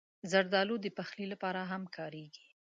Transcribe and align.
زردالو 0.31 0.75
د 0.81 0.85
پخلي 0.97 1.25
لپاره 1.33 1.61
هم 1.71 1.83
کارېږي. 1.97 2.47